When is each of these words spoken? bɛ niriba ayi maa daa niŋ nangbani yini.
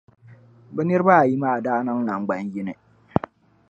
bɛ 0.73 0.81
niriba 0.85 1.13
ayi 1.21 1.35
maa 1.43 1.57
daa 1.65 1.79
niŋ 1.85 1.99
nangbani 2.07 2.49
yini. 2.53 2.73